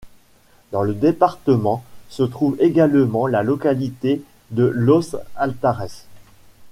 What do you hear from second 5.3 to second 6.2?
Altares.